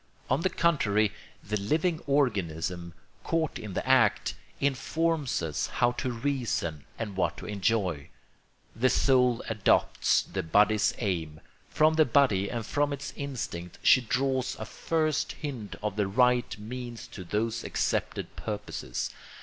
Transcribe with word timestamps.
On 0.31 0.41
the 0.41 0.49
contrary, 0.49 1.11
the 1.43 1.57
living 1.59 1.99
organism, 2.07 2.95
caught 3.23 3.59
in 3.59 3.73
the 3.75 3.87
act, 3.87 4.33
informs 4.59 5.43
us 5.43 5.67
how 5.67 5.91
to 5.91 6.11
reason 6.11 6.85
and 6.97 7.15
what 7.15 7.37
to 7.37 7.45
enjoy. 7.45 8.09
The 8.75 8.89
soul 8.89 9.43
adopts 9.47 10.23
the 10.23 10.41
body's 10.41 10.95
aims; 10.97 11.41
from 11.69 11.93
the 11.93 12.05
body 12.05 12.49
and 12.49 12.65
from 12.65 12.91
its 12.91 13.13
instincts 13.15 13.77
she 13.83 14.01
draws 14.01 14.55
a 14.55 14.65
first 14.65 15.33
hint 15.33 15.75
of 15.83 15.97
the 15.97 16.07
right 16.07 16.57
means 16.57 17.05
to 17.09 17.23
those 17.23 17.63
accepted 17.63 18.35
purposes. 18.35 19.11